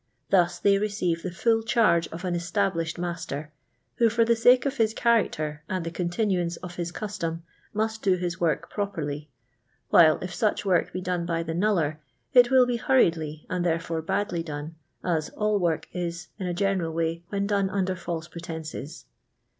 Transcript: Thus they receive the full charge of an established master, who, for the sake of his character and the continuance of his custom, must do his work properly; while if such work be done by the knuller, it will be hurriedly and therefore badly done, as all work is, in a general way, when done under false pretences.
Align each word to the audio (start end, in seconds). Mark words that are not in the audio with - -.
Thus 0.31 0.57
they 0.57 0.79
receive 0.79 1.21
the 1.21 1.29
full 1.29 1.61
charge 1.61 2.07
of 2.07 2.25
an 2.25 2.33
established 2.33 2.97
master, 2.97 3.51
who, 3.97 4.09
for 4.09 4.25
the 4.25 4.35
sake 4.35 4.65
of 4.65 4.77
his 4.77 4.95
character 4.95 5.61
and 5.69 5.85
the 5.85 5.91
continuance 5.91 6.55
of 6.57 6.77
his 6.77 6.91
custom, 6.91 7.43
must 7.71 8.01
do 8.01 8.15
his 8.15 8.41
work 8.41 8.67
properly; 8.71 9.29
while 9.89 10.17
if 10.21 10.33
such 10.33 10.65
work 10.65 10.91
be 10.91 11.01
done 11.01 11.27
by 11.27 11.43
the 11.43 11.53
knuller, 11.53 11.97
it 12.33 12.49
will 12.49 12.65
be 12.65 12.77
hurriedly 12.77 13.45
and 13.47 13.63
therefore 13.63 14.01
badly 14.01 14.41
done, 14.41 14.73
as 15.03 15.29
all 15.29 15.59
work 15.59 15.87
is, 15.93 16.29
in 16.39 16.47
a 16.47 16.53
general 16.55 16.91
way, 16.93 17.23
when 17.29 17.45
done 17.45 17.69
under 17.69 17.95
false 17.95 18.27
pretences. 18.27 19.05